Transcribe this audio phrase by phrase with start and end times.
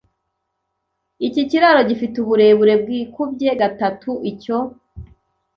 [1.27, 4.57] Iki kiraro gifite uburebure bwikubye gatatu icyo.